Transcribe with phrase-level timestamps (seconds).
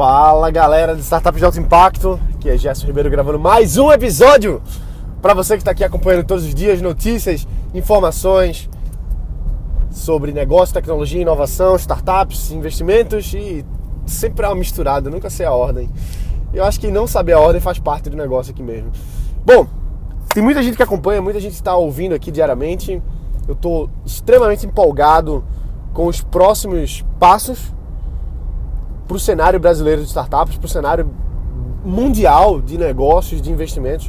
[0.00, 4.62] Fala galera de Startup de Alto Impacto, que é Gerson Ribeiro gravando mais um episódio
[5.20, 8.66] para você que está aqui acompanhando todos os dias notícias, informações
[9.90, 13.62] sobre negócio, tecnologia, inovação, startups, investimentos e
[14.06, 15.90] sempre é uma misturada, nunca sei a ordem.
[16.54, 18.90] Eu acho que não saber a ordem faz parte do negócio aqui mesmo.
[19.44, 19.66] Bom,
[20.32, 23.02] tem muita gente que acompanha, muita gente está ouvindo aqui diariamente.
[23.46, 25.44] Eu estou extremamente empolgado
[25.92, 27.70] com os próximos passos
[29.10, 31.10] para o cenário brasileiro de startups, para o cenário
[31.84, 34.08] mundial de negócios, de investimentos.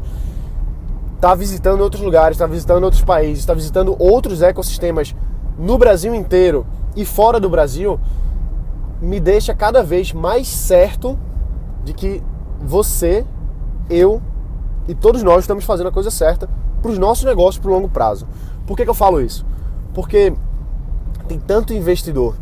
[1.15, 5.15] Está visitando outros lugares, está visitando outros países, está visitando outros ecossistemas
[5.57, 7.99] no Brasil inteiro e fora do Brasil,
[9.01, 11.17] me deixa cada vez mais certo
[11.83, 12.21] de que
[12.61, 13.25] você,
[13.89, 14.21] eu
[14.87, 16.47] e todos nós estamos fazendo a coisa certa
[16.79, 18.27] para os nossos negócios para o longo prazo.
[18.67, 19.43] Por que, que eu falo isso?
[19.95, 20.31] Porque
[21.27, 22.35] tem tanto investidor,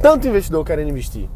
[0.00, 1.28] tanto investidor querendo investir,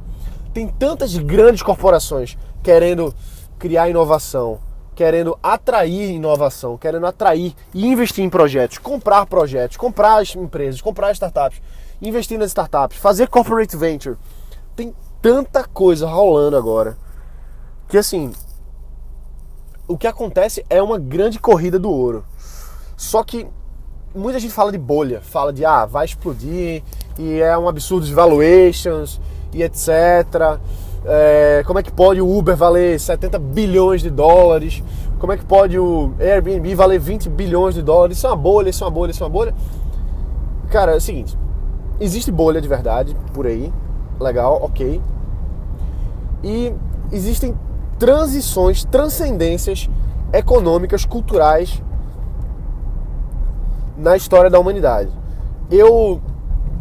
[0.52, 3.14] tem tantas grandes corporações querendo
[3.58, 4.58] criar inovação,
[4.94, 11.12] querendo atrair inovação, querendo atrair e investir em projetos, comprar projetos, comprar as empresas, comprar
[11.12, 11.60] startups,
[12.02, 14.16] investir nas startups, fazer corporate venture.
[14.74, 16.96] Tem tanta coisa rolando agora
[17.88, 18.32] que assim,
[19.88, 22.24] o que acontece é uma grande corrida do ouro.
[22.96, 23.46] Só que
[24.14, 26.82] muita gente fala de bolha, fala de ah, vai explodir
[27.18, 29.20] e é um absurdo de valuations
[29.52, 30.58] e etc.
[31.04, 34.82] É, como é que pode o Uber valer 70 bilhões de dólares?
[35.18, 38.16] Como é que pode o Airbnb valer 20 bilhões de dólares?
[38.16, 39.54] Isso é uma bolha, isso é uma bolha, isso é uma bolha.
[40.70, 41.36] Cara, é o seguinte:
[41.98, 43.72] existe bolha de verdade por aí,
[44.18, 45.00] legal, ok.
[46.42, 46.72] E
[47.12, 47.54] existem
[47.98, 49.90] transições, transcendências
[50.32, 51.82] econômicas, culturais
[53.96, 55.10] na história da humanidade.
[55.70, 56.20] Eu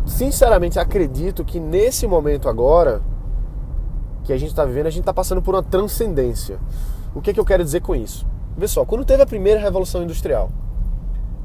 [0.06, 3.02] sinceramente acredito que nesse momento agora
[4.24, 6.60] que a gente está vivendo, a gente está passando por uma transcendência.
[7.16, 8.28] O que, é que eu quero dizer com isso?
[8.58, 10.52] Vê só, quando teve a primeira revolução industrial,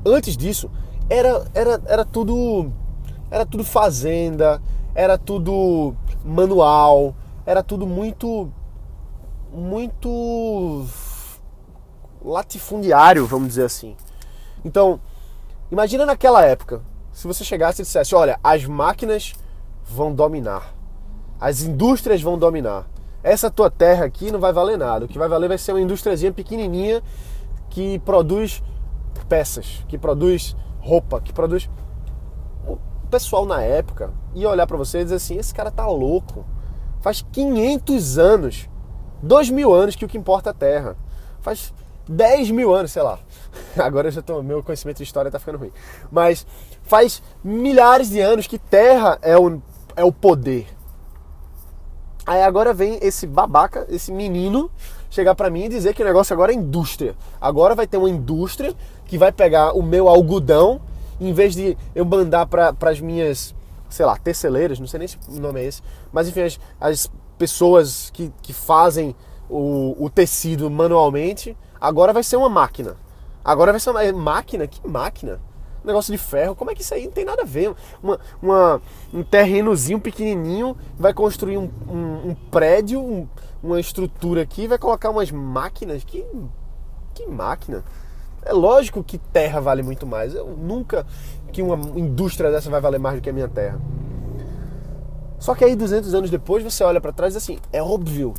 [0.05, 0.71] antes disso
[1.09, 2.71] era, era, era tudo
[3.31, 4.63] era tudo fazenda,
[4.95, 7.15] era tudo manual,
[7.45, 8.51] era tudo muito
[9.53, 10.85] muito
[12.25, 13.97] latifundiário, vamos dizer assim.
[14.65, 15.01] Então,
[15.71, 16.83] imagina naquela época,
[17.15, 19.33] se você chegasse e dissesse: olha, as máquinas
[19.85, 20.75] vão dominar,
[21.41, 22.87] as indústrias vão dominar.
[23.23, 25.07] Essa tua terra aqui não vai valer nada.
[25.07, 27.03] O que vai valer vai ser uma indústriazinha pequenininha
[27.71, 28.63] que produz
[29.29, 31.71] peças, que produz roupa, que produz.
[32.67, 32.77] O
[33.11, 36.45] pessoal na época ia olhar para você e dizer assim: esse cara tá louco.
[37.01, 38.69] Faz 500 anos,
[39.23, 40.97] 2 mil anos que o que importa é a terra.
[41.41, 41.73] Faz
[42.09, 43.19] 10 mil anos, sei lá.
[43.77, 45.73] Agora eu já tô, meu conhecimento de história tá ficando ruim.
[46.11, 46.47] Mas
[46.83, 49.61] faz milhares de anos que terra é o,
[49.97, 50.67] é o poder.
[52.27, 54.71] Aí agora vem esse babaca, esse menino,
[55.11, 57.15] chegar para mim e dizer que o negócio agora é indústria.
[57.39, 60.81] Agora vai ter uma indústria que vai pegar o meu algodão,
[61.21, 63.55] em vez de eu mandar para as minhas,
[63.91, 67.11] sei lá, teceleiras, não sei nem se o nome é esse, mas enfim, as, as
[67.37, 69.15] pessoas que, que fazem
[69.49, 71.55] o, o tecido manualmente,
[71.89, 72.97] agora vai ser uma máquina.
[73.45, 74.67] Agora vai ser uma máquina?
[74.67, 75.41] Que máquina?
[75.85, 77.75] negócio de ferro, como é que isso aí não tem nada a ver?
[78.03, 83.29] Uma, uma um terrenozinho pequenininho vai construir um, um, um prédio, um,
[83.63, 86.03] uma estrutura aqui, vai colocar umas máquinas.
[86.03, 86.25] Que,
[87.13, 87.85] que máquina?
[88.43, 90.35] É lógico que terra vale muito mais.
[90.35, 91.07] Eu nunca
[91.53, 93.79] que uma indústria dessa vai valer mais do que a minha terra.
[95.39, 98.33] Só que aí 200 anos depois você olha para trás e assim, é óbvio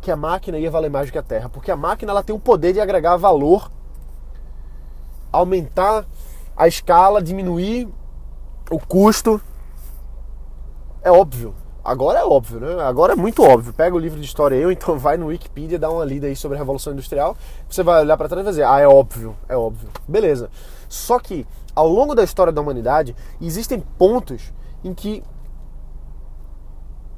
[0.00, 2.34] que a máquina ia valer mais do que a terra, porque a máquina ela tem
[2.34, 3.70] o poder de agregar valor,
[5.32, 6.06] aumentar
[6.56, 7.88] a escala, diminuir
[8.70, 9.40] o custo.
[11.02, 11.54] É óbvio.
[11.82, 12.82] Agora é óbvio, né?
[12.82, 13.72] Agora é muito óbvio.
[13.72, 16.56] Pega o livro de história eu, então vai no Wikipedia, dá uma lida aí sobre
[16.56, 17.36] a Revolução Industrial.
[17.68, 19.88] Você vai olhar para trás e vai dizer, ah, é óbvio, é óbvio.
[20.06, 20.50] Beleza.
[20.88, 24.52] Só que ao longo da história da humanidade existem pontos
[24.84, 25.22] em que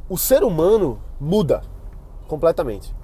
[0.08, 1.62] o ser humano muda
[2.32, 2.94] completamente.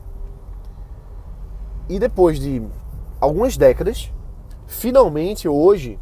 [1.86, 2.62] E depois de
[3.20, 4.10] algumas décadas,
[4.66, 5.98] finalmente hoje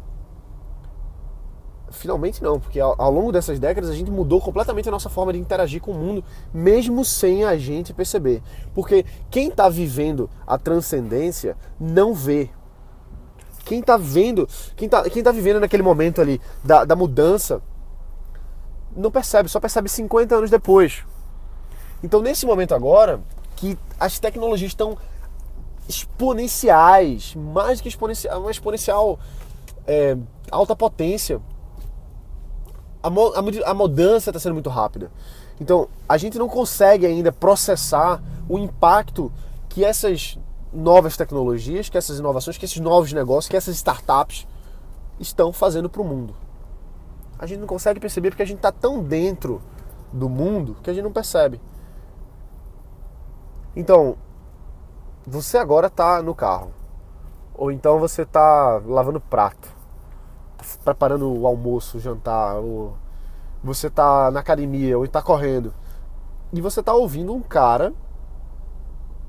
[1.89, 5.33] finalmente não, porque ao, ao, longo dessas décadas a gente mudou completamente a nossa forma
[5.33, 8.41] de interagir com o mundo, mesmo sem a gente perceber.
[8.73, 12.49] Porque quem está vivendo a transcendência não vê.
[13.65, 17.61] Quem está vendo, quem está quem tá vivendo naquele momento ali da, da mudança,
[18.95, 21.03] não percebe, só percebe 50 anos depois.
[22.03, 23.19] Então, nesse momento agora,
[23.55, 24.97] que as tecnologias estão
[25.87, 29.19] exponenciais, mais que exponencial, uma exponencial
[29.85, 30.17] é,
[30.51, 31.41] alta potência,
[33.01, 35.11] a, a, a mudança está sendo muito rápida.
[35.59, 39.31] Então, a gente não consegue ainda processar o impacto
[39.69, 40.37] que essas
[40.71, 44.47] novas tecnologias, que essas inovações, que esses novos negócios, que essas startups
[45.19, 46.35] estão fazendo para o mundo.
[47.39, 49.61] A gente não consegue perceber porque a gente está tão dentro
[50.11, 51.59] do mundo que a gente não percebe.
[53.77, 54.17] Então,
[55.23, 56.71] você agora está no carro,
[57.53, 59.69] ou então você está lavando prato,
[60.83, 62.97] preparando o almoço, o jantar, ou
[63.63, 65.75] você está na academia, ou está correndo,
[66.51, 67.93] e você está ouvindo um cara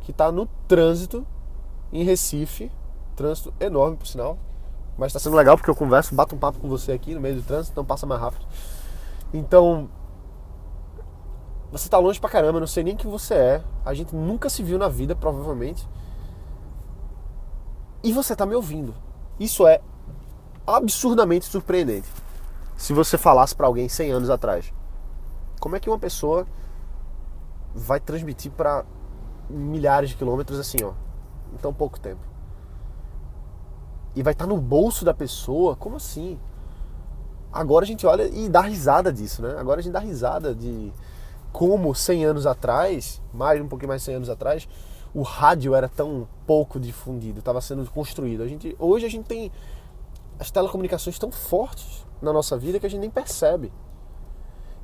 [0.00, 1.26] que está no trânsito
[1.92, 2.72] em Recife,
[3.16, 4.38] trânsito enorme por sinal,
[4.96, 7.36] mas está sendo legal porque eu converso, bato um papo com você aqui no meio
[7.36, 8.46] do trânsito, então passa mais rápido.
[9.30, 9.90] Então,
[11.70, 13.64] você tá longe pra caramba, não sei nem quem você é.
[13.84, 15.86] A gente nunca se viu na vida, provavelmente.
[18.02, 18.94] E você tá me ouvindo.
[19.38, 19.80] Isso é
[20.66, 22.08] absurdamente surpreendente.
[22.76, 24.72] Se você falasse para alguém 100 anos atrás,
[25.60, 26.46] como é que uma pessoa
[27.74, 28.84] vai transmitir para
[29.50, 30.92] milhares de quilômetros assim, ó,
[31.52, 32.20] em tão pouco tempo?
[34.14, 35.76] E vai estar tá no bolso da pessoa?
[35.76, 36.38] Como assim?
[37.52, 39.56] Agora a gente olha e dá risada disso, né?
[39.58, 40.92] Agora a gente dá risada de
[41.52, 44.68] como 100 anos atrás, mais um pouquinho mais de 100 anos atrás,
[45.14, 48.42] o rádio era tão pouco difundido, estava sendo construído.
[48.42, 49.50] A gente, hoje a gente tem
[50.38, 53.72] as telecomunicações tão fortes na nossa vida que a gente nem percebe.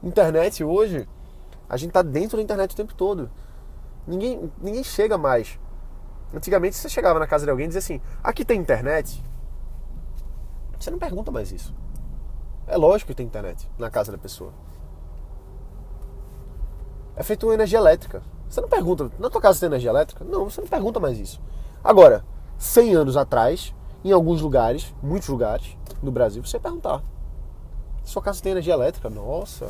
[0.03, 1.09] Internet hoje,
[1.69, 3.31] a gente está dentro da internet o tempo todo.
[4.07, 5.59] Ninguém, ninguém chega mais.
[6.33, 9.23] Antigamente você chegava na casa de alguém e dizia assim: aqui tem internet.
[10.79, 11.75] Você não pergunta mais isso.
[12.67, 14.53] É lógico que tem internet na casa da pessoa
[17.17, 18.23] é feito energia elétrica.
[18.49, 20.25] Você não pergunta, na tua casa tem energia elétrica?
[20.25, 21.41] Não, você não pergunta mais isso.
[21.83, 22.25] Agora,
[22.59, 23.75] 100 anos atrás,
[24.05, 27.03] em alguns lugares, muitos lugares no Brasil, você perguntar.
[28.05, 29.09] Sua casa tem energia elétrica?
[29.09, 29.69] Nossa.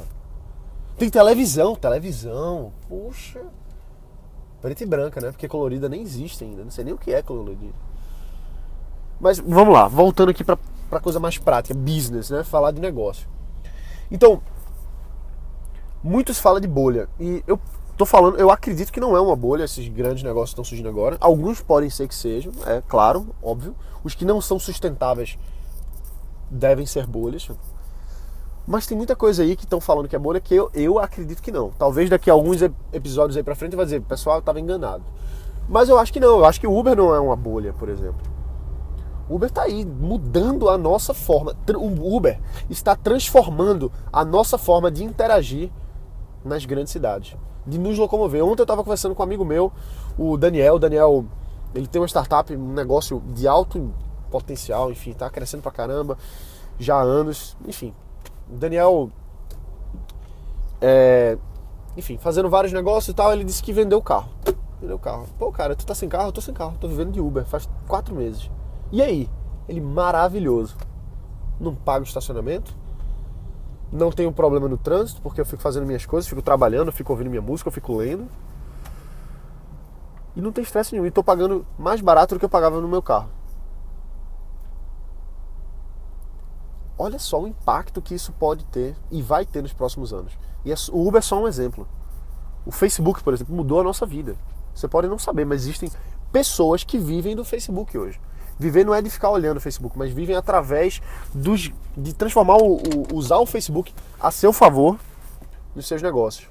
[0.98, 2.72] Tem televisão, televisão.
[2.88, 3.40] Puxa.
[4.60, 5.30] Preta e branca, né?
[5.30, 6.64] Porque colorida nem existe ainda.
[6.64, 7.74] Não sei nem o que é colorida.
[9.20, 10.58] Mas vamos lá, voltando aqui para
[11.00, 12.42] coisa mais prática, business, né?
[12.42, 13.28] Falar de negócio.
[14.10, 14.42] Então,
[16.04, 17.08] Muitos falam de bolha.
[17.18, 17.58] E eu
[17.96, 21.16] tô falando, eu acredito que não é uma bolha esses grandes negócios estão surgindo agora.
[21.18, 23.74] Alguns podem ser que sejam, é claro, óbvio.
[24.04, 25.38] Os que não são sustentáveis
[26.50, 27.48] devem ser bolhas.
[28.66, 31.42] Mas tem muita coisa aí que estão falando que é bolha que eu, eu acredito
[31.42, 31.70] que não.
[31.70, 32.60] Talvez daqui a alguns
[32.92, 35.04] episódios aí pra frente vai dizer, pessoal, eu tava enganado.
[35.66, 37.88] Mas eu acho que não, eu acho que o Uber não é uma bolha, por
[37.88, 38.20] exemplo.
[39.26, 41.56] O Uber está aí mudando a nossa forma.
[41.74, 45.70] O Uber está transformando a nossa forma de interagir
[46.44, 47.36] nas grandes cidades,
[47.66, 48.44] de nos locomover.
[48.44, 49.72] Ontem eu estava conversando com um amigo meu,
[50.18, 50.74] o Daniel.
[50.74, 51.24] O Daniel,
[51.74, 53.92] ele tem uma startup, um negócio de alto
[54.30, 56.18] potencial, enfim, está crescendo pra caramba
[56.78, 57.56] já há anos.
[57.66, 57.94] Enfim,
[58.50, 59.10] o Daniel,
[60.80, 61.38] é,
[61.96, 64.28] enfim, fazendo vários negócios e tal, ele disse que vendeu o carro.
[64.80, 65.26] Vendeu o carro.
[65.38, 66.28] Pô, cara, tu tá sem carro?
[66.28, 68.50] Eu tô sem carro, tô vivendo de Uber faz quatro meses.
[68.92, 69.30] E aí?
[69.68, 70.76] Ele maravilhoso.
[71.58, 72.76] Não paga o estacionamento,
[73.92, 77.30] não tenho problema no trânsito, porque eu fico fazendo minhas coisas, fico trabalhando, fico ouvindo
[77.30, 78.28] minha música, eu fico lendo.
[80.36, 81.04] E não tem estresse nenhum.
[81.04, 83.28] E estou pagando mais barato do que eu pagava no meu carro.
[86.98, 90.32] Olha só o impacto que isso pode ter e vai ter nos próximos anos.
[90.64, 91.86] E o Uber é só um exemplo.
[92.64, 94.36] O Facebook, por exemplo, mudou a nossa vida.
[94.74, 95.90] Você pode não saber, mas existem
[96.32, 98.20] pessoas que vivem do Facebook hoje.
[98.58, 101.02] Viver não é de ficar olhando o Facebook, mas vivem através
[101.34, 104.98] dos, de transformar o, o, usar o Facebook a seu favor
[105.74, 106.48] nos seus negócios.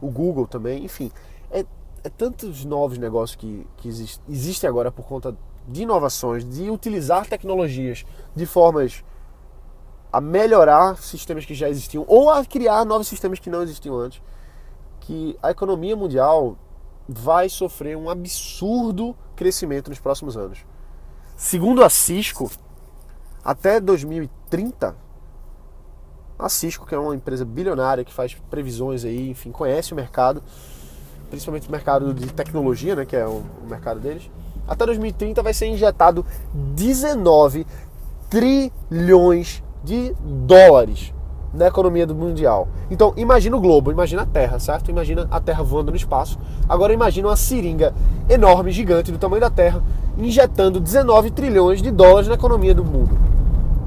[0.00, 1.10] O Google também, enfim.
[1.50, 1.64] É,
[2.04, 5.36] é tantos novos negócios que, que exist, existem agora por conta
[5.66, 9.02] de inovações, de utilizar tecnologias de formas
[10.12, 14.22] a melhorar sistemas que já existiam ou a criar novos sistemas que não existiam antes,
[15.00, 16.56] que a economia mundial
[17.08, 20.64] vai sofrer um absurdo crescimento nos próximos anos.
[21.36, 22.50] Segundo a Cisco,
[23.44, 24.96] até 2030,
[26.38, 30.42] a Cisco, que é uma empresa bilionária que faz previsões aí, enfim, conhece o mercado,
[31.30, 34.30] principalmente o mercado de tecnologia, né, que é o, mercado deles,
[34.66, 37.66] até 2030 vai ser injetado 19
[38.28, 41.12] trilhões de dólares
[41.56, 42.68] na economia do mundial.
[42.90, 44.90] Então, imagina o globo, imagina a Terra, certo?
[44.90, 46.38] Imagina a Terra voando no espaço.
[46.68, 47.94] Agora imagina uma seringa
[48.28, 49.82] enorme, gigante, do tamanho da Terra,
[50.18, 53.16] injetando 19 trilhões de dólares na economia do mundo.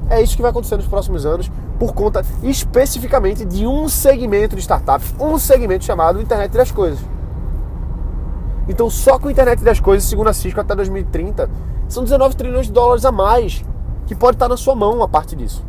[0.08, 4.60] É isso que vai acontecer nos próximos anos, por conta especificamente de um segmento de
[4.60, 7.00] startups, um segmento chamado Internet das Coisas.
[8.68, 11.48] Então, só com a Internet das Coisas, segundo a Cisco, até 2030,
[11.88, 13.64] são 19 trilhões de dólares a mais,
[14.06, 15.64] que pode estar na sua mão a parte disso.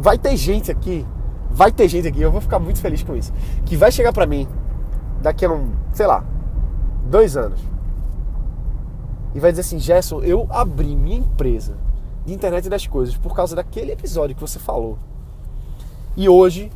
[0.00, 1.06] Vai ter gente aqui,
[1.50, 3.32] vai ter gente aqui, eu vou ficar muito feliz com isso,
[3.64, 4.48] que vai chegar para mim
[5.22, 6.24] daqui a um, sei lá,
[7.04, 7.70] dois anos
[9.34, 11.74] e vai dizer assim, Gerson, eu abri minha empresa
[12.24, 14.98] de internet das coisas por causa daquele episódio que você falou.
[16.16, 16.70] E hoje,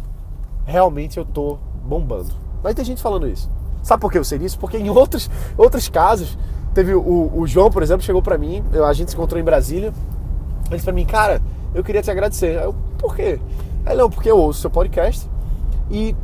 [0.64, 2.32] realmente eu tô bombando.
[2.62, 3.50] Vai ter gente falando isso.
[3.82, 4.58] Sabe por que eu sei disso?
[4.58, 5.28] Porque em outros,
[5.58, 6.38] outros casos,
[6.72, 9.92] teve o, o João, por exemplo, chegou para mim, a gente se encontrou em Brasília,
[10.66, 11.42] ele disse pra mim, cara,
[11.74, 12.62] eu queria te agradecer.
[12.62, 13.38] Eu, por quê?
[13.84, 15.28] Aí não, porque eu ouço seu podcast
[15.90, 16.16] e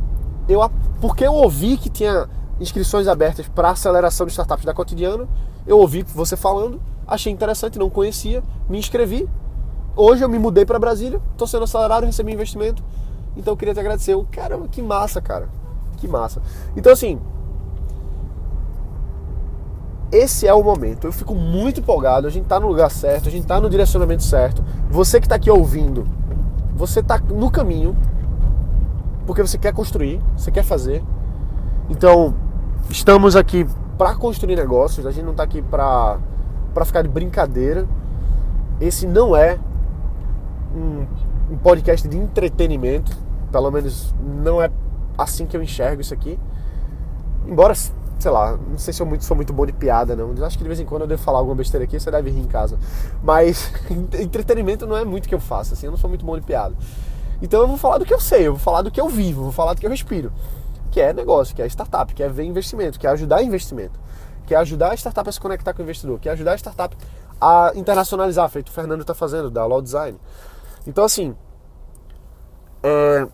[0.49, 0.59] eu,
[0.99, 2.27] porque eu ouvi que tinha
[2.59, 5.29] inscrições abertas para aceleração de startups da Cotidiano,
[5.67, 9.29] eu ouvi você falando, achei interessante, não conhecia, me inscrevi.
[9.95, 12.83] Hoje eu me mudei para Brasília, estou sendo acelerado, recebi investimento.
[13.37, 14.13] Então eu queria te agradecer.
[14.13, 15.47] Eu, caramba, que massa, cara.
[15.97, 16.41] Que massa.
[16.75, 17.19] Então assim,
[20.11, 21.05] esse é o momento.
[21.05, 24.23] Eu fico muito empolgado, a gente está no lugar certo, a gente está no direcionamento
[24.23, 24.63] certo.
[24.89, 26.07] Você que está aqui ouvindo,
[26.75, 27.95] você está no caminho,
[29.25, 31.03] porque você quer construir, você quer fazer.
[31.89, 32.33] Então,
[32.89, 36.17] estamos aqui para construir negócios, a gente não está aqui para
[36.85, 37.85] ficar de brincadeira.
[38.79, 39.59] Esse não é
[40.75, 41.05] um,
[41.53, 43.15] um podcast de entretenimento,
[43.51, 44.13] pelo menos
[44.43, 44.71] não é
[45.17, 46.39] assim que eu enxergo isso aqui.
[47.47, 47.73] Embora,
[48.21, 50.31] sei lá, não sei se eu muito, sou muito bom de piada, não.
[50.45, 52.41] Acho que de vez em quando eu devo falar alguma besteira aqui, você deve rir
[52.41, 52.77] em casa.
[53.23, 53.71] Mas
[54.19, 56.75] entretenimento não é muito que eu faço, assim, eu não sou muito bom de piada.
[57.41, 59.43] Então eu vou falar do que eu sei, eu vou falar do que eu vivo,
[59.43, 60.31] vou falar do que eu respiro
[60.91, 63.97] que é negócio, que é startup, que é ver investimento, que é ajudar investimento,
[64.45, 66.57] que é ajudar a startup a se conectar com o investidor, que é ajudar a
[66.57, 66.95] startup
[67.39, 70.19] a internacionalizar, feito o Fernando está fazendo, da Law Design.
[70.85, 71.35] Então, assim,
[72.83, 73.27] é...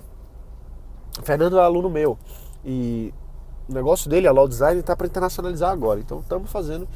[1.24, 2.18] Fernando é aluno meu
[2.64, 3.12] e
[3.70, 6.00] o negócio dele, a Law Design, está para internacionalizar agora.
[6.00, 6.88] Então, estamos fazendo,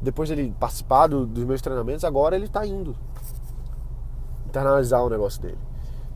[0.00, 2.94] depois dele participar do, dos meus treinamentos, agora ele está indo
[4.46, 5.58] internalizar o negócio dele.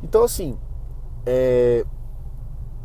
[0.02, 0.56] Então, assim,
[1.26, 1.84] é,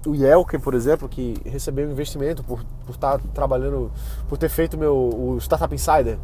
[0.05, 3.91] o Yelken, por exemplo, que recebeu um investimento por, estar tá trabalhando,
[4.27, 6.17] por ter feito meu, o Startup Insider.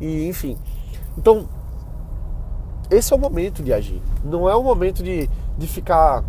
[0.00, 0.58] E, enfim.
[1.16, 1.48] Então,
[2.90, 4.02] esse é o momento de agir.
[4.24, 6.24] Não é o momento de, de ficar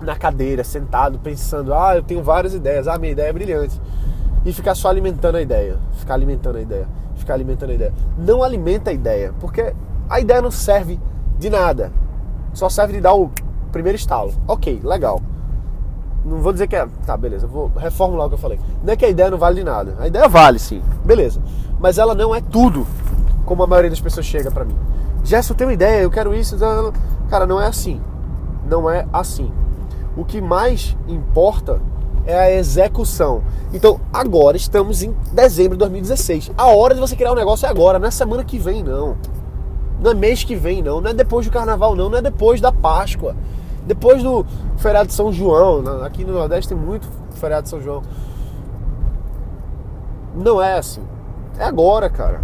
[0.00, 3.80] na cadeira, sentado, pensando, ah, eu tenho várias ideias, ah, minha ideia é brilhante.
[4.44, 5.78] E ficar só alimentando a ideia.
[5.92, 6.88] Ficar alimentando a ideia.
[7.14, 7.92] Ficar alimentando a ideia.
[8.16, 9.74] Não alimenta a ideia, porque
[10.08, 10.98] a ideia não serve
[11.38, 11.92] de nada.
[12.54, 13.30] Só serve de dar o
[13.70, 14.32] primeiro estalo.
[14.48, 15.20] Ok, legal.
[16.24, 16.86] Não vou dizer que é.
[17.06, 18.58] Tá, beleza, vou reformular o que eu falei.
[18.82, 19.94] Não é que a ideia não vale de nada.
[19.98, 20.82] A ideia vale, sim.
[21.04, 21.40] Beleza.
[21.78, 22.86] Mas ela não é tudo,
[23.44, 24.76] como a maioria das pessoas chega para mim.
[25.24, 26.56] Gerson, eu tenho uma ideia, eu quero isso.
[27.28, 28.00] Cara, não é assim.
[28.66, 29.50] Não é assim.
[30.16, 31.80] O que mais importa
[32.26, 33.42] é a execução.
[33.72, 36.52] Então, agora estamos em dezembro de 2016.
[36.56, 39.16] A hora de você criar um negócio é agora, não é semana que vem, não.
[40.00, 41.00] Não é mês que vem, não.
[41.00, 42.08] Não é depois do carnaval, não.
[42.08, 43.36] Não é depois da Páscoa.
[43.86, 48.02] Depois do feriado de São João, aqui no Nordeste tem muito feriado de São João.
[50.34, 51.02] Não é assim.
[51.58, 52.40] É agora, cara.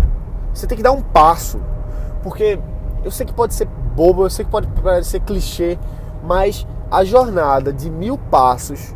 [0.52, 1.58] Você tem que dar um passo.
[2.22, 2.58] Porque
[3.04, 5.78] eu sei que pode ser bobo, eu sei que pode parecer clichê,
[6.22, 8.94] mas a jornada de mil passos,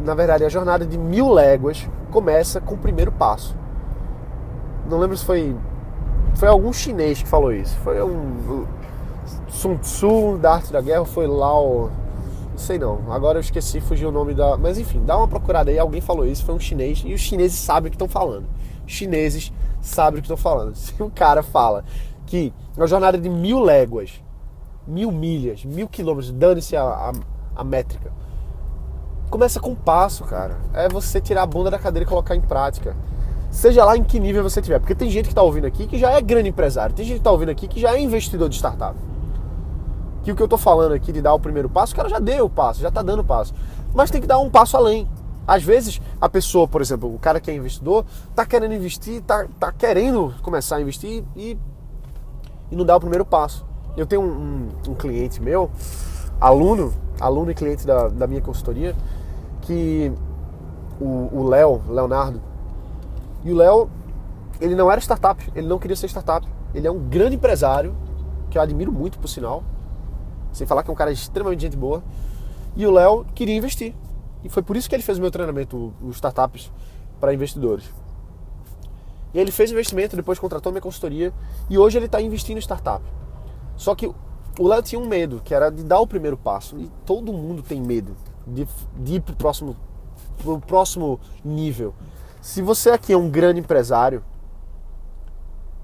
[0.00, 3.56] na verdade, a jornada de mil léguas começa com o primeiro passo.
[4.88, 5.56] Não lembro se foi.
[6.34, 7.76] Foi algum chinês que falou isso.
[7.78, 8.66] Foi um.
[9.48, 11.90] Sun Tzu da Arte da Guerra foi Lao.
[12.50, 14.56] Não sei não, agora eu esqueci, fugiu o nome da.
[14.56, 17.58] Mas enfim, dá uma procurada aí, alguém falou isso, foi um chinês, e os chineses
[17.58, 18.46] sabem o que estão falando.
[18.86, 20.74] Os chineses sabem o que estão falando.
[20.76, 21.84] Se o cara fala
[22.26, 24.22] que uma jornada de mil léguas,
[24.86, 27.12] mil milhas, mil quilômetros, dane-se a, a,
[27.56, 28.12] a métrica.
[29.30, 30.58] Começa com um passo, cara.
[30.72, 32.96] É você tirar a bunda da cadeira e colocar em prática
[33.50, 34.80] seja lá em que nível você tiver.
[34.80, 37.20] Porque tem gente que está ouvindo aqui que já é grande empresário, tem gente que
[37.20, 38.96] está ouvindo aqui que já é investidor de startup
[40.24, 42.18] que o que eu estou falando aqui de dar o primeiro passo, o cara já
[42.18, 43.54] deu o passo, já está dando o passo.
[43.94, 45.06] Mas tem que dar um passo além.
[45.46, 49.46] Às vezes, a pessoa, por exemplo, o cara que é investidor, está querendo investir, está
[49.60, 51.58] tá querendo começar a investir e,
[52.70, 53.66] e não dá o primeiro passo.
[53.96, 55.70] Eu tenho um, um, um cliente meu,
[56.40, 58.94] aluno, aluno e cliente da, da minha consultoria,
[59.62, 60.12] que
[61.00, 62.40] o Léo, Leonardo,
[63.44, 63.90] e o Léo,
[64.60, 66.46] ele não era startup, ele não queria ser startup.
[66.74, 67.94] Ele é um grande empresário,
[68.50, 69.62] que eu admiro muito, por sinal.
[70.52, 72.02] Sem falar que é um cara extremamente gente boa.
[72.74, 73.94] E o Léo queria investir.
[74.42, 76.72] E foi por isso que ele fez o meu treinamento, os startups
[77.20, 77.84] para investidores.
[79.32, 81.32] E ele fez investimento, depois contratou minha consultoria
[81.68, 83.04] e hoje ele está investindo em startup.
[83.76, 84.06] Só que
[84.58, 86.78] o Léo tinha um medo, que era de dar o primeiro passo.
[86.78, 88.16] E todo mundo tem medo
[88.46, 88.66] de,
[88.96, 89.76] de ir para o próximo,
[90.42, 91.94] pro próximo nível.
[92.40, 94.22] Se você aqui é um grande empresário,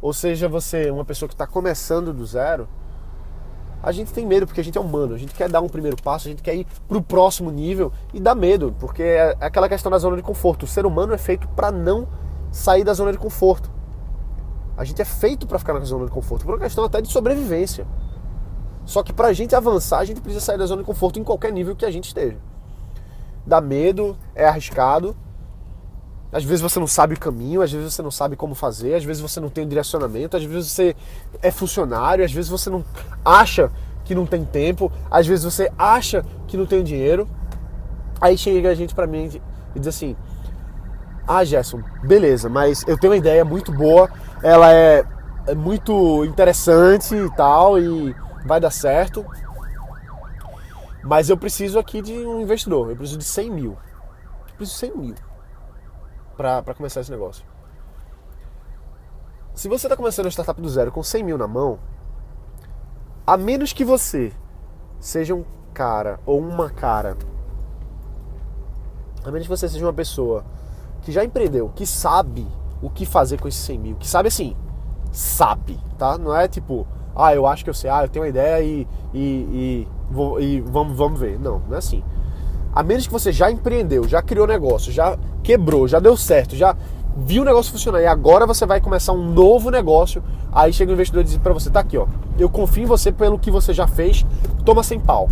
[0.01, 2.69] ou seja, você é uma pessoa que está começando do zero,
[3.83, 5.97] a gente tem medo porque a gente é humano, a gente quer dar um primeiro
[6.03, 9.69] passo, a gente quer ir para o próximo nível e dá medo, porque é aquela
[9.69, 10.65] questão da zona de conforto.
[10.65, 12.07] O ser humano é feito para não
[12.53, 13.71] sair da zona de conforto.
[14.81, 17.13] A gente é feito para ficar na zona de conforto, por uma questão até de
[17.13, 17.87] sobrevivência.
[18.87, 21.23] Só que para a gente avançar, a gente precisa sair da zona de conforto em
[21.23, 22.39] qualquer nível que a gente esteja.
[23.45, 25.15] Dá medo, é arriscado.
[26.33, 29.05] Às vezes você não sabe o caminho, às vezes você não sabe como fazer, às
[29.05, 30.97] vezes você não tem o direcionamento, às vezes você
[31.43, 32.83] é funcionário, às vezes você não
[33.23, 33.71] acha
[34.03, 37.29] que não tem tempo, às vezes você acha que não tem dinheiro.
[38.19, 39.31] Aí chega a gente para mim
[39.75, 40.17] e diz assim:
[41.33, 44.11] "Ah, Gerson, beleza, mas eu tenho uma ideia muito boa,
[44.43, 45.05] ela é,
[45.47, 49.25] é muito interessante e tal e vai dar certo.
[51.05, 52.91] Mas eu preciso aqui de um investidor.
[52.91, 53.79] Eu preciso de 100 mil.
[54.49, 55.15] Eu preciso de 100 mil
[56.37, 57.45] para começar esse negócio.
[59.55, 61.79] Se você está começando a startup do zero com 100 mil na mão,
[63.27, 64.33] a menos que você
[64.99, 67.17] seja um cara ou uma cara,
[69.25, 70.45] a menos que você seja uma pessoa
[71.11, 72.47] que já empreendeu, que sabe
[72.81, 74.55] o que fazer com esses 100 mil, que sabe assim,
[75.11, 76.17] sabe, tá?
[76.17, 78.87] Não é tipo, ah, eu acho que eu sei, ah, eu tenho uma ideia e,
[79.13, 81.39] e, e, vou, e vamos, vamos ver.
[81.39, 82.03] Não, não é assim.
[82.73, 86.77] A menos que você já empreendeu, já criou negócio, já quebrou, já deu certo, já
[87.17, 90.95] viu o negócio funcionar e agora você vai começar um novo negócio, aí chega o
[90.95, 92.07] investidor e diz para você, tá aqui, ó,
[92.39, 94.25] eu confio em você pelo que você já fez,
[94.65, 95.29] toma sem pau.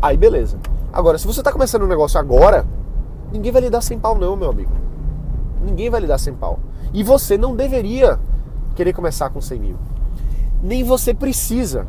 [0.00, 0.56] Aí beleza.
[0.92, 2.64] Agora, se você tá começando um negócio agora,
[3.32, 4.72] ninguém vai lhe dar sem pau não, meu amigo.
[5.64, 6.58] Ninguém vai lhe dar sem pau.
[6.92, 8.18] E você não deveria
[8.74, 9.76] querer começar com 100 mil
[10.62, 11.86] nem você precisa.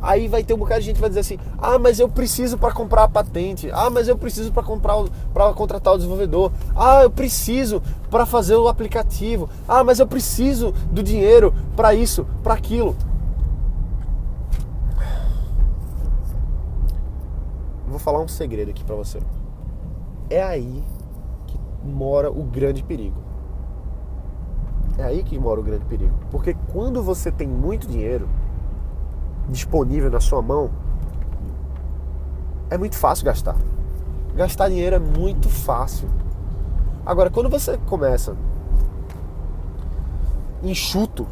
[0.00, 2.58] Aí vai ter um bocado de gente que vai dizer assim: ah, mas eu preciso
[2.58, 4.94] para comprar a patente, ah, mas eu preciso para comprar
[5.32, 10.72] para contratar o desenvolvedor, ah, eu preciso para fazer o aplicativo, ah, mas eu preciso
[10.90, 12.94] do dinheiro para isso, para aquilo.
[17.88, 19.18] Vou falar um segredo aqui para você.
[20.28, 20.82] É aí
[21.46, 23.20] que mora o grande perigo.
[24.98, 26.14] É aí que mora o grande perigo.
[26.30, 28.28] Porque quando você tem muito dinheiro
[29.48, 30.70] disponível na sua mão,
[32.70, 33.56] é muito fácil gastar.
[34.34, 36.08] Gastar dinheiro é muito fácil.
[37.04, 38.36] Agora, quando você começa
[40.62, 41.26] enxuto,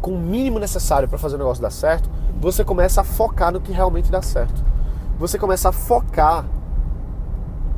[0.00, 2.08] com o mínimo necessário para fazer o negócio dar certo,
[2.40, 4.64] você começa a focar no que realmente dá certo.
[5.18, 6.44] Você começa a focar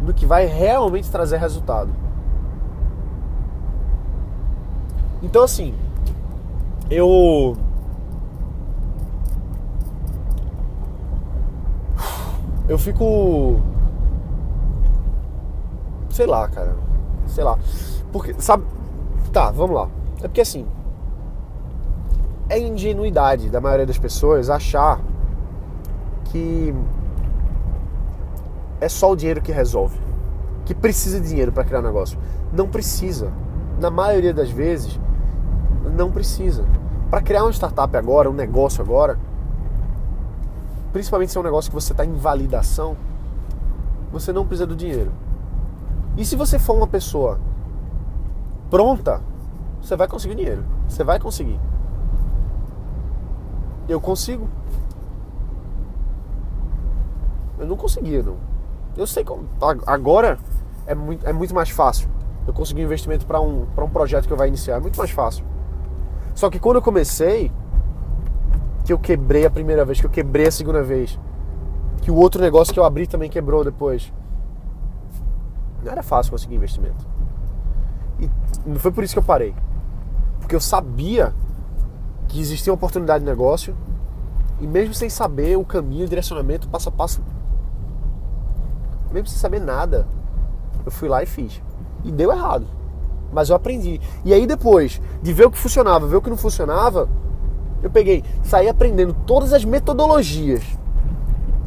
[0.03, 1.91] no que vai realmente trazer resultado.
[5.23, 5.75] Então assim,
[6.91, 7.57] eu
[12.69, 13.61] eu fico
[16.13, 16.77] sei lá, cara.
[17.27, 17.59] Sei lá.
[18.13, 18.65] Porque sabe,
[19.33, 19.89] tá, vamos lá.
[20.19, 20.67] É porque assim,
[22.49, 25.01] é ingenuidade da maioria das pessoas achar
[26.27, 26.75] que
[28.83, 29.97] é só o dinheiro que resolve.
[30.65, 32.19] Que precisa de dinheiro para criar um negócio.
[32.53, 33.33] Não precisa.
[33.81, 34.99] Na maioria das vezes,
[35.97, 36.65] não precisa.
[37.09, 39.17] Para criar uma startup agora, um negócio agora,
[40.93, 42.97] principalmente se é um negócio que você está em validação,
[44.11, 45.13] você não precisa do dinheiro.
[46.17, 47.39] E se você for uma pessoa
[48.69, 49.21] pronta,
[49.81, 50.65] você vai conseguir dinheiro.
[50.89, 51.61] Você vai conseguir.
[53.89, 54.49] Eu consigo.
[57.61, 58.52] Eu não conseguia, não.
[58.97, 59.49] Eu sei como.
[59.87, 60.39] Agora
[60.87, 62.09] é muito, é muito mais fácil.
[62.47, 64.77] Eu consegui um investimento para um, um projeto que eu vai iniciar.
[64.77, 65.45] É muito mais fácil.
[66.35, 67.53] Só que quando eu comecei,
[68.85, 71.19] que eu quebrei a primeira vez, que eu quebrei a segunda vez,
[72.03, 74.13] que o outro negócio que eu abri também quebrou depois.
[75.83, 77.07] Não era fácil conseguir investimento.
[78.21, 78.31] E
[78.67, 79.55] não foi por isso que eu parei.
[80.41, 81.33] Porque eu sabia
[82.29, 83.77] que existia uma oportunidade de negócio
[84.61, 87.23] e mesmo sem saber o caminho, o direcionamento, passo a passo,
[89.13, 90.07] mesmo sem saber nada,
[90.85, 91.63] eu fui lá e fiz.
[92.05, 92.67] E deu errado
[93.33, 94.01] mas eu aprendi.
[94.25, 97.09] E aí depois de ver o que funcionava, ver o que não funcionava,
[97.83, 100.63] eu peguei, saí aprendendo todas as metodologias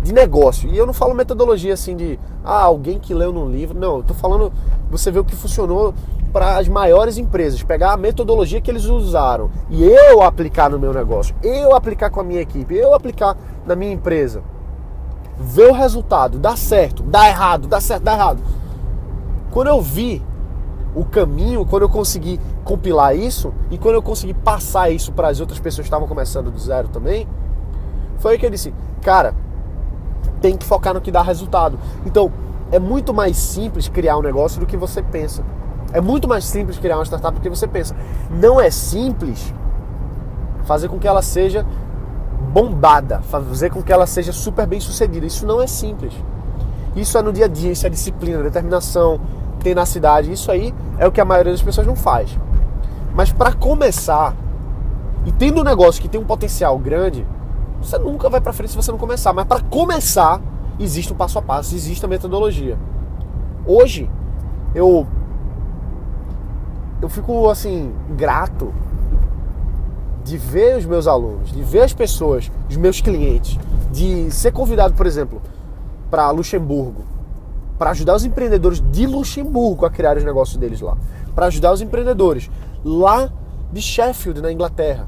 [0.04, 0.70] de negócio.
[0.70, 3.78] E eu não falo metodologia assim de ah, alguém que leu num livro.
[3.78, 4.54] Não, eu tô falando
[4.90, 5.94] você vê o que funcionou
[6.32, 10.94] para as maiores empresas, pegar a metodologia que eles usaram e eu aplicar no meu
[10.94, 14.44] negócio, eu aplicar com a minha equipe, eu aplicar na minha empresa.
[15.38, 18.42] Ver o resultado, dá certo, dá errado, dá certo, dá errado.
[19.52, 20.24] Quando eu vi
[20.96, 25.40] o caminho, quando eu consegui compilar isso e quando eu consegui passar isso para as
[25.40, 27.28] outras pessoas que estavam começando do zero também,
[28.18, 29.36] foi que eu disse, cara,
[30.42, 31.78] tem que focar no que dá resultado.
[32.06, 32.32] Então,
[32.72, 35.44] é muito mais simples criar um negócio do que você pensa.
[35.94, 37.96] É muito mais simples criar uma startup do que você pensa.
[38.30, 39.54] Não é simples
[40.64, 41.66] fazer com que ela seja
[42.56, 45.26] bombada, fazer com que ela seja super bem sucedida.
[45.26, 46.14] Isso não é simples.
[46.96, 49.20] Isso é no dia a dia, isso é disciplina, determinação,
[49.60, 50.32] tenacidade.
[50.32, 52.40] Isso aí é o que a maioria das pessoas não faz.
[53.14, 54.34] Mas para começar,
[55.26, 57.28] e tendo um negócio que tem um potencial grande,
[57.82, 59.34] você nunca vai para frente se você não começar.
[59.34, 60.40] Mas para começar,
[60.80, 62.78] existe um passo a passo, existe a metodologia.
[63.66, 64.10] Hoje,
[64.74, 65.06] eu
[67.02, 68.74] eu fico assim grato
[70.26, 73.60] de ver os meus alunos, de ver as pessoas, os meus clientes,
[73.92, 75.40] de ser convidado, por exemplo,
[76.10, 77.04] para Luxemburgo,
[77.78, 80.98] para ajudar os empreendedores de Luxemburgo a criar os negócios deles lá,
[81.36, 82.50] para ajudar os empreendedores
[82.84, 83.30] lá
[83.72, 85.08] de Sheffield, na Inglaterra,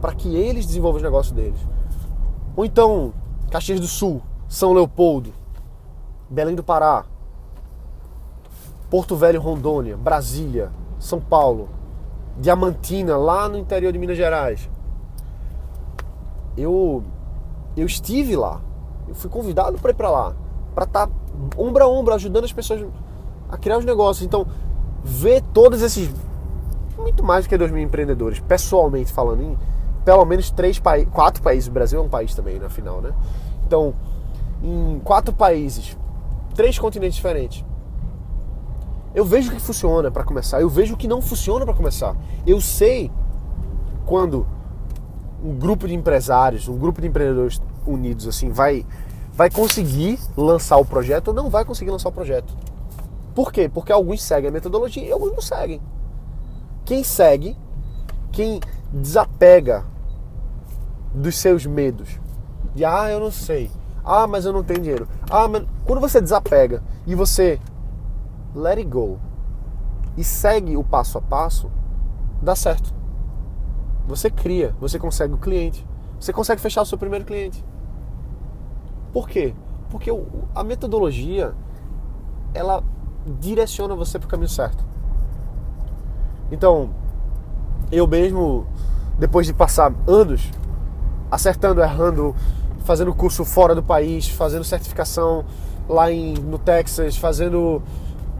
[0.00, 1.58] para que eles desenvolvam os negócios deles.
[2.54, 3.12] Ou então,
[3.50, 5.32] Caxias do Sul, São Leopoldo,
[6.30, 7.04] Belém do Pará,
[8.88, 11.68] Porto Velho, Rondônia, Brasília, São Paulo,
[12.38, 14.68] Diamantina, lá no interior de Minas Gerais.
[16.56, 17.02] Eu
[17.76, 18.60] eu estive lá.
[19.08, 20.34] Eu fui convidado para ir para lá,
[20.74, 21.12] para estar tá
[21.56, 22.86] ombro a ombro ajudando as pessoas
[23.48, 24.24] a criar os negócios.
[24.24, 24.46] Então,
[25.02, 26.10] ver todos esses
[26.96, 29.58] muito mais do que 2 mil empreendedores, pessoalmente falando, em
[30.04, 33.12] pelo menos três países, quatro países, o Brasil é um país também, na final, né?
[33.66, 33.94] Então,
[34.62, 35.96] em quatro países,
[36.54, 37.64] três continentes diferentes.
[39.14, 42.16] Eu vejo o que funciona para começar, eu vejo o que não funciona para começar.
[42.46, 43.10] Eu sei
[44.04, 44.46] quando
[45.42, 48.84] um grupo de empresários, um grupo de empreendedores unidos assim vai
[49.32, 52.56] vai conseguir lançar o projeto ou não vai conseguir lançar o projeto.
[53.34, 53.68] Por quê?
[53.72, 55.80] Porque alguns seguem a metodologia e alguns não seguem.
[56.84, 57.56] Quem segue,
[58.30, 58.60] quem
[58.92, 59.84] desapega
[61.12, 62.08] dos seus medos,
[62.74, 63.70] de ah, eu não sei,
[64.04, 65.08] ah, mas eu não tenho dinheiro.
[65.28, 67.58] Ah, mas quando você desapega e você
[68.54, 69.18] let it go
[70.16, 71.70] e segue o passo a passo,
[72.40, 72.92] dá certo.
[74.06, 75.86] Você cria, você consegue o cliente,
[76.20, 77.64] você consegue fechar o seu primeiro cliente.
[79.12, 79.54] Por quê?
[79.90, 80.10] Porque
[80.54, 81.54] a metodologia
[82.52, 82.82] ela
[83.40, 84.84] direciona você para o caminho certo.
[86.50, 86.90] Então,
[87.90, 88.66] eu mesmo,
[89.18, 90.50] depois de passar anos
[91.30, 92.34] acertando, errando,
[92.84, 95.44] fazendo curso fora do país, fazendo certificação
[95.88, 97.82] lá em, no Texas, fazendo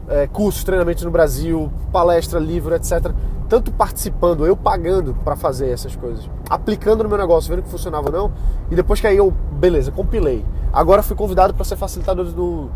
[0.07, 3.11] é, cursos, treinamentos no Brasil, palestra, livro, etc.
[3.47, 8.07] Tanto participando, eu pagando para fazer essas coisas, aplicando no meu negócio, vendo que funcionava
[8.07, 8.33] ou não,
[8.71, 10.45] e depois que aí eu, beleza, compilei.
[10.73, 12.69] Agora fui convidado para ser facilitador do,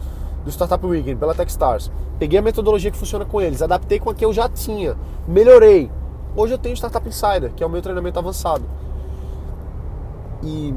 [0.43, 1.91] do Startup Weekend pela Techstars.
[2.17, 4.95] Peguei a metodologia que funciona com eles, adaptei com a que eu já tinha,
[5.27, 5.91] melhorei.
[6.35, 8.63] Hoje eu tenho Startup Insider, que é o meu treinamento avançado.
[10.43, 10.73] E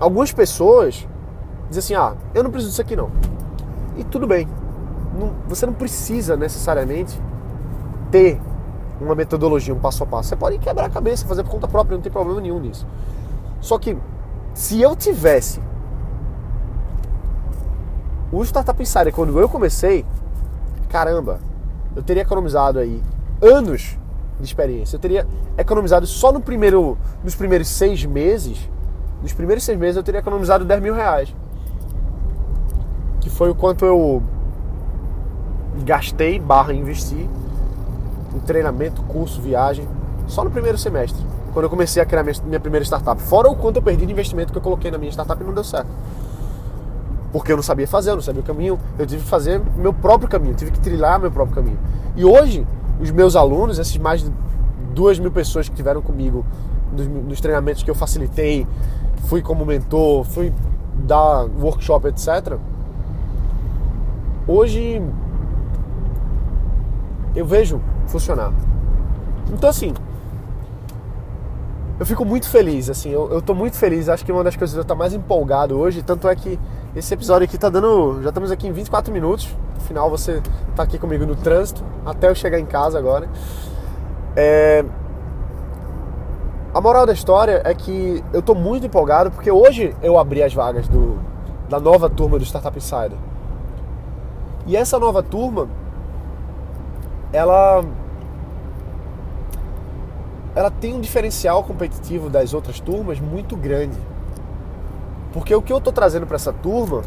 [0.00, 1.06] algumas pessoas
[1.68, 3.10] dizem assim: ah, eu não preciso disso aqui não.
[3.96, 4.48] E tudo bem,
[5.16, 7.20] não, você não precisa necessariamente
[8.10, 8.40] ter
[9.00, 10.30] uma metodologia, um passo a passo.
[10.30, 12.86] Você pode quebrar a cabeça, fazer por conta própria, não tem problema nenhum nisso.
[13.60, 13.96] Só que
[14.54, 15.60] se eu tivesse
[18.32, 20.04] o Startup Insider, quando eu comecei,
[20.88, 21.40] caramba,
[21.94, 23.02] eu teria economizado aí
[23.40, 23.98] anos
[24.38, 24.96] de experiência.
[24.96, 25.26] Eu teria
[25.56, 28.68] economizado só no primeiro, nos primeiros seis meses,
[29.22, 31.34] nos primeiros seis meses eu teria economizado 10 mil reais.
[33.20, 34.22] Que foi o quanto eu
[35.84, 37.28] gastei barra investi
[38.34, 39.88] em treinamento, curso, viagem,
[40.26, 43.20] só no primeiro semestre, quando eu comecei a criar minha primeira startup.
[43.22, 45.54] Fora o quanto eu perdi de investimento que eu coloquei na minha startup e não
[45.54, 45.88] deu certo.
[47.32, 49.92] Porque eu não sabia fazer, eu não sabia o caminho, eu tive que fazer meu
[49.92, 51.78] próprio caminho, tive que trilhar meu próprio caminho.
[52.14, 52.66] E hoje,
[53.00, 54.30] os meus alunos, esses mais de
[54.94, 56.44] duas mil pessoas que tiveram comigo
[56.92, 58.66] nos, nos treinamentos que eu facilitei,
[59.26, 60.52] fui como mentor, fui
[60.94, 62.58] dar workshop, etc.
[64.46, 65.02] Hoje
[67.36, 68.52] eu vejo funcionar.
[69.52, 69.92] Então assim,
[72.00, 74.74] eu fico muito feliz, assim, eu, eu tô muito feliz, acho que uma das coisas
[74.74, 76.58] que eu tô mais empolgado hoje, tanto é que
[76.94, 80.42] esse episódio aqui tá dando, já estamos aqui em 24 minutos, afinal você
[80.74, 83.28] tá aqui comigo no trânsito, até eu chegar em casa agora.
[84.34, 84.84] É...
[86.74, 90.52] A moral da história é que eu tô muito empolgado porque hoje eu abri as
[90.52, 91.18] vagas do,
[91.70, 93.16] da nova turma do Startup Insider.
[94.66, 95.68] E essa nova turma
[97.32, 97.84] ela
[100.54, 103.98] ela tem um diferencial competitivo das outras turmas muito grande.
[105.32, 107.02] Porque o que eu estou trazendo para essa turma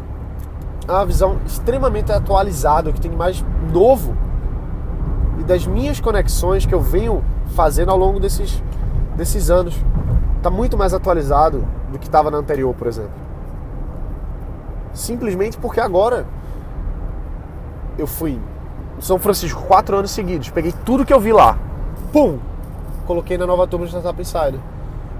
[0.86, 4.16] é uma visão extremamente atualizada, que tem mais novo
[5.40, 7.24] e das minhas conexões que eu venho
[7.56, 8.62] fazendo ao longo desses,
[9.16, 9.74] desses anos.
[10.36, 13.10] Está muito mais atualizado do que estava na anterior, por exemplo.
[14.92, 16.24] Simplesmente porque agora
[17.98, 18.40] eu fui
[18.98, 20.50] são Francisco quatro anos seguidos.
[20.50, 21.58] Peguei tudo que eu vi lá.
[22.12, 22.38] Pum!
[23.06, 24.60] Coloquei na nova turma do Startup Insider.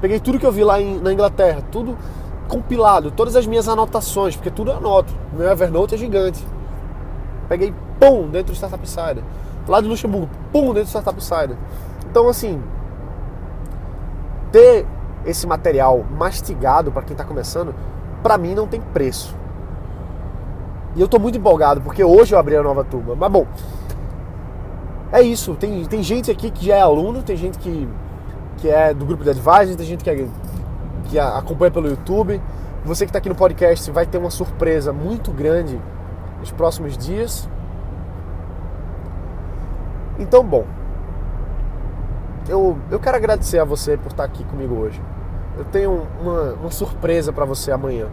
[0.01, 1.97] Peguei tudo que eu vi lá em, na Inglaterra, tudo
[2.49, 5.15] compilado, todas as minhas anotações, porque tudo eu anoto.
[5.33, 6.45] Meu Evernote é gigante.
[7.49, 9.23] Peguei, pum, dentro do Startup Insider.
[9.69, 11.57] Lá de Luxemburgo, pum, dentro do Startup Insider.
[12.11, 12.63] Então, assim,
[14.51, 14.87] ter
[15.25, 17.75] esse material mastigado para quem está começando,
[18.23, 19.37] para mim não tem preço.
[20.97, 23.15] E eu estou muito empolgado, porque hoje eu abri a nova turma.
[23.15, 23.47] Mas bom,
[25.13, 25.55] é isso.
[25.55, 27.89] Tem, tem gente aqui que já é aluno, tem gente que,
[28.57, 30.27] que é do grupo de advisors, tem gente que, é,
[31.05, 32.41] que acompanha pelo YouTube.
[32.85, 35.79] Você que está aqui no podcast vai ter uma surpresa muito grande
[36.41, 37.49] nos próximos dias.
[40.19, 40.65] Então, bom,
[42.49, 45.01] eu, eu quero agradecer a você por estar aqui comigo hoje.
[45.57, 48.09] Eu tenho uma, uma surpresa para você amanhã.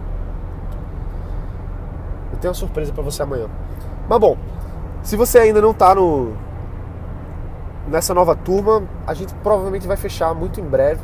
[2.37, 3.47] Eu tenho uma surpresa para você amanhã.
[4.07, 4.37] Mas bom,
[5.01, 6.33] se você ainda não está no
[7.87, 11.01] nessa nova turma, a gente provavelmente vai fechar muito em breve.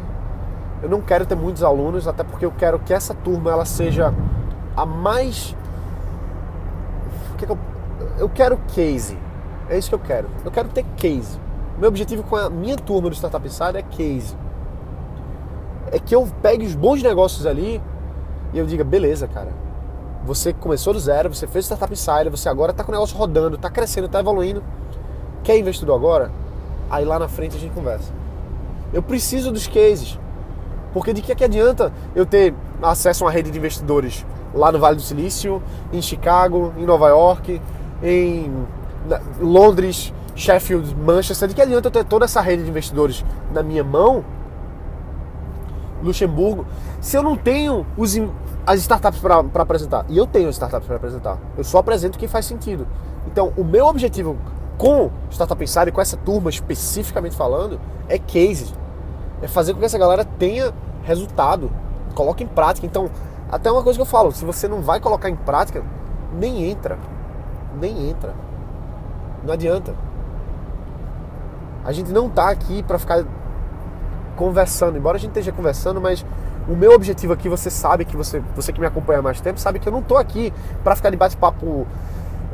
[0.84, 4.14] Eu não quero ter muitos alunos, até porque eu quero que essa turma ela seja
[4.78, 5.56] a mais
[7.38, 7.58] que eu...
[8.20, 9.18] eu quero case.
[9.70, 10.28] É isso que eu quero.
[10.46, 11.40] Eu quero ter case.
[11.80, 14.36] Meu objetivo com a minha turma do Startup Insider é case.
[15.92, 17.82] É que eu pegue os bons negócios ali
[18.54, 19.50] e eu diga, beleza, cara.
[20.26, 23.56] Você começou do zero, você fez Startup Insider, você agora está com o negócio rodando,
[23.56, 24.64] está crescendo, está evoluindo.
[25.44, 26.32] Quer investidor agora?
[26.90, 28.12] Aí lá na frente a gente conversa.
[28.94, 30.18] Eu preciso dos cases.
[30.94, 34.72] Porque de que, é que adianta eu ter acesso a uma rede de investidores lá
[34.72, 37.60] no Vale do Silício, em Chicago, em Nova York,
[38.02, 38.52] em
[39.42, 43.84] Londres, Sheffield, Manchester, de que adianta eu ter toda essa rede de investidores na minha
[43.84, 44.24] mão,
[46.04, 46.66] Luxemburgo,
[47.02, 48.16] se eu não tenho os,
[48.66, 50.06] as startups para apresentar?
[50.10, 51.38] E eu tenho startups para apresentar.
[51.58, 52.86] Eu só apresento quem faz sentido.
[53.26, 54.38] Então, o meu objetivo
[54.78, 58.74] com Startup Insider, com essa turma especificamente falando, é case.
[59.42, 61.72] É fazer com que essa galera tenha resultado,
[62.14, 62.86] coloque em prática.
[62.86, 63.10] Então,
[63.52, 65.84] até uma coisa que eu falo, se você não vai colocar em prática,
[66.34, 66.98] nem entra.
[67.80, 68.34] Nem entra.
[69.44, 69.94] Não adianta.
[71.84, 73.26] A gente não tá aqui para ficar
[74.36, 76.26] conversando, embora a gente esteja conversando, mas
[76.68, 79.60] o meu objetivo aqui, você sabe que você, você que me acompanha há mais tempo,
[79.60, 81.86] sabe que eu não tô aqui para ficar de bate-papo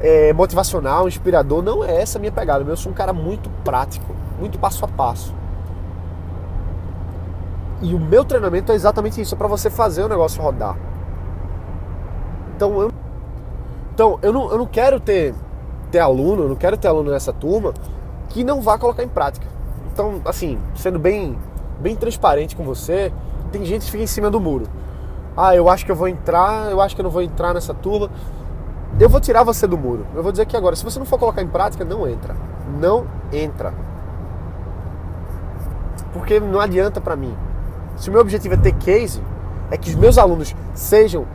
[0.01, 1.61] é, motivacional, inspirador.
[1.61, 2.63] Não é essa a minha pegada.
[2.63, 5.33] Eu sou um cara muito prático, muito passo a passo.
[7.81, 10.75] E o meu treinamento é exatamente isso, é para você fazer o negócio rodar.
[12.55, 12.91] Então eu,
[13.93, 15.33] então, eu, não, eu não quero ter,
[15.91, 17.73] ter aluno, eu não quero ter aluno nessa turma
[18.29, 19.47] que não vá colocar em prática.
[19.91, 21.37] Então, assim, sendo bem,
[21.79, 23.11] bem transparente com você,
[23.51, 24.67] tem gente que fica em cima do muro.
[25.35, 27.73] Ah, eu acho que eu vou entrar, eu acho que eu não vou entrar nessa
[27.73, 28.09] turma.
[28.99, 30.05] Eu vou tirar você do muro.
[30.13, 32.35] Eu vou dizer aqui agora, se você não for colocar em prática, não entra.
[32.79, 33.73] Não entra.
[36.11, 37.35] Porque não adianta para mim.
[37.95, 39.21] Se o meu objetivo é ter case,
[39.71, 41.25] é que os meus alunos sejam,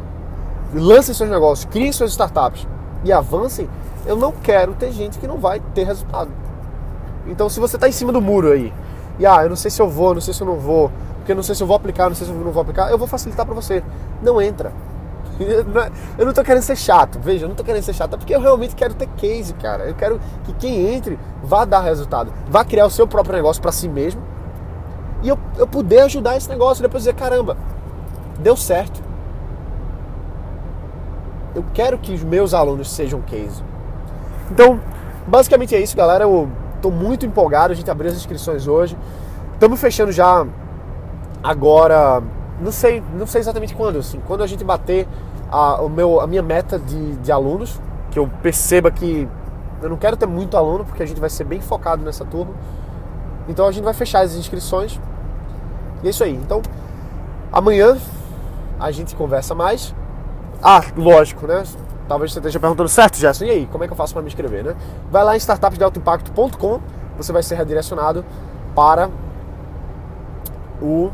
[0.75, 2.67] lancem seus negócios, criem suas startups
[3.05, 3.69] e avancem,
[4.05, 6.31] eu não quero ter gente que não vai ter resultado.
[7.27, 8.73] Então, se você está em cima do muro aí,
[9.19, 11.33] e ah, eu não sei se eu vou, não sei se eu não vou, porque
[11.33, 12.99] eu não sei se eu vou aplicar, não sei se eu não vou aplicar, eu
[12.99, 13.83] vou facilitar para você.
[14.23, 14.73] Não entra.
[16.17, 18.33] Eu não tô querendo ser chato, veja, eu não tô querendo ser chato, é porque
[18.33, 19.83] eu realmente quero ter case, cara.
[19.83, 23.73] Eu quero que quem entre vá dar resultado, vá criar o seu próprio negócio para
[23.73, 24.23] si mesmo
[25.25, 27.57] e eu, eu poder ajudar esse negócio, depois dizer, caramba,
[28.39, 29.03] deu certo.
[31.55, 33.63] Eu quero que os meus alunos sejam case.
[34.51, 34.79] Então,
[35.27, 36.25] basicamente é isso, galera.
[36.25, 36.51] Eu
[36.85, 38.95] Estou muito empolgado, a gente abriu as inscrições hoje.
[39.55, 40.47] Estamos fechando já
[41.43, 42.23] agora,
[42.61, 45.09] não sei, não sei exatamente quando, assim, quando a gente bater
[45.51, 49.27] a, o meu, a minha meta de, de alunos, que eu perceba que
[49.81, 52.53] eu não quero ter muito aluno, porque a gente vai ser bem focado nessa turma.
[53.49, 55.01] Então a gente vai fechar as inscrições.
[56.03, 56.35] E é isso aí.
[56.35, 56.61] Então,
[57.51, 57.97] amanhã
[58.79, 59.95] a gente conversa mais.
[60.63, 61.65] Ah, lógico, né?
[62.09, 64.29] Talvez você esteja perguntando, certo, Gerson, e aí, como é que eu faço para me
[64.29, 64.77] inscrever, né?
[65.11, 66.81] Vai lá em startupsdealtoimpacto.com,
[67.17, 68.25] você vai ser redirecionado
[68.75, 69.09] para
[70.83, 71.11] o,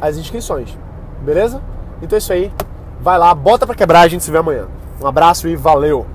[0.00, 0.76] as inscrições,
[1.22, 1.62] beleza?
[2.02, 2.52] Então é isso aí,
[3.00, 4.66] vai lá, bota para quebrar, a gente se vê amanhã.
[5.00, 6.06] Um abraço e valeu!